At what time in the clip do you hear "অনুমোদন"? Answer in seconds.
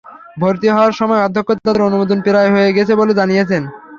1.89-2.17